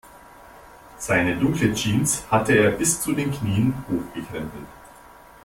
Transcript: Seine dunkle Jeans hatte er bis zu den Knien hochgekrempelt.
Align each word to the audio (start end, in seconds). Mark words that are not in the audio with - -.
Seine 0.97 1.35
dunkle 1.37 1.75
Jeans 1.75 2.25
hatte 2.31 2.57
er 2.57 2.71
bis 2.71 2.99
zu 3.03 3.13
den 3.13 3.29
Knien 3.31 3.71
hochgekrempelt. 3.87 4.65